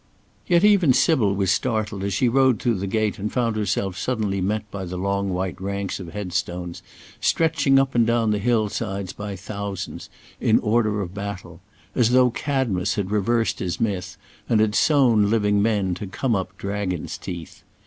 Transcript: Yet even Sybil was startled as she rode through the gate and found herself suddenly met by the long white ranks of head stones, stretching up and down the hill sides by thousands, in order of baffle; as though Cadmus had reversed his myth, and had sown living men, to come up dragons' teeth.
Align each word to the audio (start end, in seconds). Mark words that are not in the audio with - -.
Yet 0.47 0.63
even 0.63 0.93
Sybil 0.93 1.35
was 1.35 1.51
startled 1.51 2.03
as 2.03 2.11
she 2.11 2.27
rode 2.27 2.59
through 2.59 2.79
the 2.79 2.87
gate 2.87 3.19
and 3.19 3.31
found 3.31 3.55
herself 3.55 3.95
suddenly 3.95 4.41
met 4.41 4.63
by 4.71 4.83
the 4.83 4.97
long 4.97 5.29
white 5.29 5.61
ranks 5.61 5.99
of 5.99 6.11
head 6.11 6.33
stones, 6.33 6.81
stretching 7.19 7.77
up 7.77 7.93
and 7.93 8.07
down 8.07 8.31
the 8.31 8.39
hill 8.39 8.67
sides 8.67 9.13
by 9.13 9.35
thousands, 9.35 10.09
in 10.39 10.57
order 10.61 11.01
of 11.03 11.13
baffle; 11.13 11.61
as 11.93 12.09
though 12.09 12.31
Cadmus 12.31 12.95
had 12.95 13.11
reversed 13.11 13.59
his 13.59 13.79
myth, 13.79 14.17
and 14.49 14.59
had 14.59 14.73
sown 14.73 15.29
living 15.29 15.61
men, 15.61 15.93
to 15.93 16.07
come 16.07 16.35
up 16.35 16.57
dragons' 16.57 17.15
teeth. 17.15 17.61